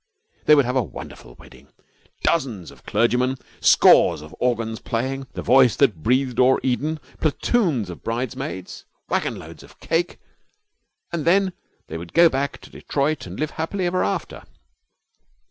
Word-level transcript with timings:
They 0.45 0.55
would 0.55 0.65
have 0.65 0.75
a 0.75 0.81
wonderful 0.81 1.35
wedding 1.35 1.67
dozens 2.23 2.71
of 2.71 2.87
clergymen, 2.87 3.37
scores 3.59 4.23
of 4.23 4.33
organs 4.39 4.79
playing 4.79 5.27
'The 5.33 5.43
Voice 5.43 5.75
that 5.75 6.01
Breathed 6.01 6.39
o'er 6.39 6.59
Eden,' 6.63 6.99
platoons 7.19 7.87
of 7.91 8.01
bridesmaids, 8.01 8.85
wagonloads 9.11 9.61
of 9.61 9.79
cake. 9.79 10.17
And 11.13 11.23
then 11.23 11.53
they 11.87 11.99
would 11.99 12.13
go 12.13 12.29
back 12.29 12.57
to 12.61 12.71
Detroit 12.71 13.27
and 13.27 13.39
live 13.39 13.51
happy 13.51 13.85
ever 13.85 14.03
after. 14.03 14.41